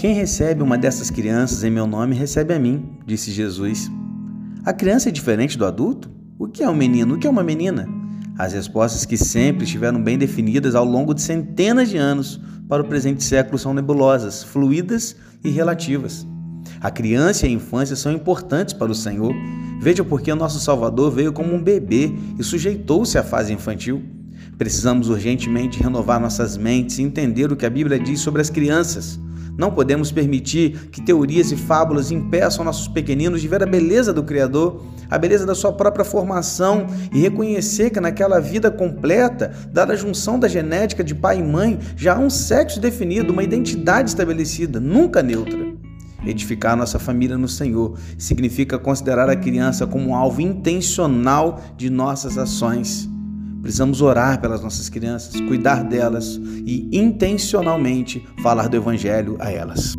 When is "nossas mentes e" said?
26.18-27.02